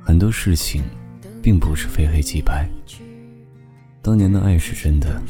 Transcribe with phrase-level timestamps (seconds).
[0.00, 0.84] 很多事情
[1.42, 2.68] 并不是非黑即白。
[4.00, 5.20] 当年的爱是真的，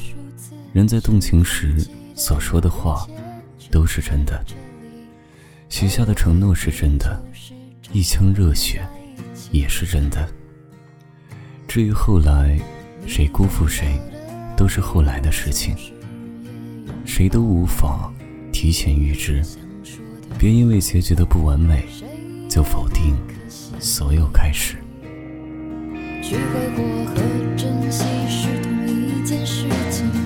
[0.75, 1.75] 人在动情时
[2.15, 3.09] 所说的话
[3.71, 4.45] 都是真的，
[5.71, 7.19] 许下的承诺是真的，
[7.93, 8.87] 一腔热血
[9.51, 10.29] 也是真的。
[11.67, 12.61] 至于后来
[13.07, 13.99] 谁辜负谁，
[14.55, 15.75] 都是后来的事情，
[17.07, 18.13] 谁都无法
[18.53, 19.43] 提前预知。
[20.39, 21.87] 别因为结局的不完美，
[22.55, 23.17] 就否定
[23.81, 24.77] 所有开始。
[26.23, 27.17] 学会过和
[27.57, 30.24] 珍惜是同一件事情。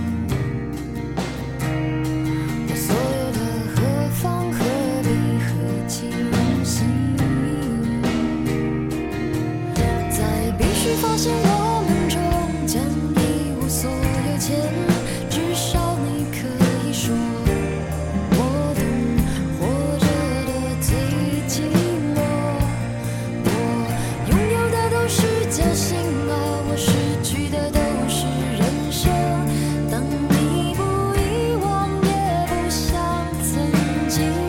[34.08, 34.47] 曾经，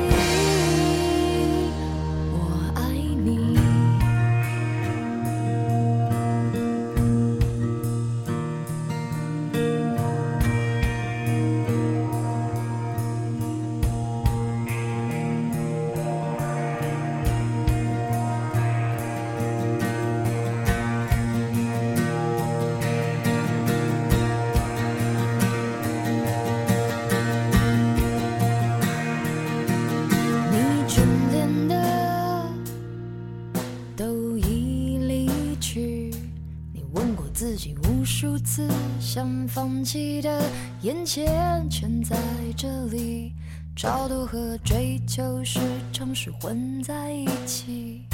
[36.94, 38.68] 问过自己无数次，
[39.00, 40.42] 想放弃的
[40.82, 42.16] 眼前全在
[42.58, 43.34] 这里，
[43.76, 45.60] 超度和追求时
[45.94, 48.06] 常是混在一起。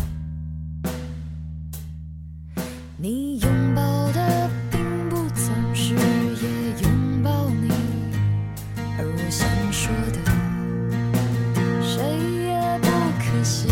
[2.98, 3.82] 你拥抱
[4.12, 7.70] 的并不总是也拥抱你，
[8.98, 10.20] 而我想说的。
[11.82, 12.02] 谁
[12.44, 12.88] 也不
[13.20, 13.68] 可惜。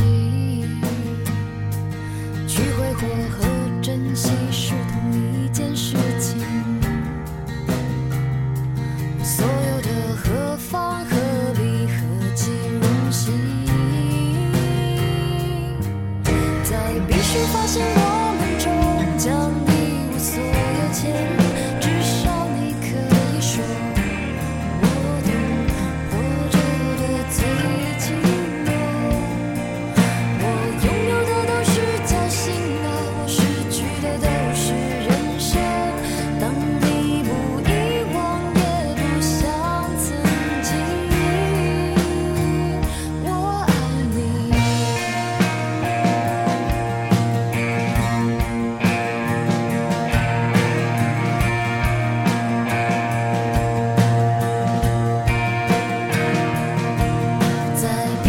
[2.48, 4.74] 去挥霍和珍惜是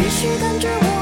[0.05, 0.94] 也许感觉我